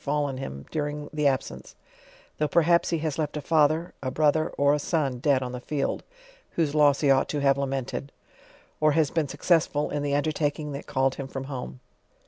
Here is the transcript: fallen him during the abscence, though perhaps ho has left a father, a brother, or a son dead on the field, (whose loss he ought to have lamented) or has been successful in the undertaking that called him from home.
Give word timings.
fallen 0.03 0.37
him 0.37 0.65
during 0.71 1.07
the 1.13 1.27
abscence, 1.27 1.75
though 2.39 2.47
perhaps 2.47 2.89
ho 2.89 2.97
has 2.97 3.19
left 3.19 3.37
a 3.37 3.39
father, 3.41 3.93
a 4.01 4.09
brother, 4.09 4.49
or 4.57 4.73
a 4.73 4.79
son 4.79 5.19
dead 5.19 5.43
on 5.43 5.51
the 5.51 5.59
field, 5.59 6.01
(whose 6.53 6.73
loss 6.73 7.01
he 7.01 7.11
ought 7.11 7.29
to 7.29 7.39
have 7.39 7.55
lamented) 7.55 8.11
or 8.79 8.93
has 8.93 9.11
been 9.11 9.27
successful 9.27 9.91
in 9.91 10.01
the 10.01 10.15
undertaking 10.15 10.71
that 10.71 10.87
called 10.87 11.13
him 11.13 11.27
from 11.27 11.43
home. 11.43 11.79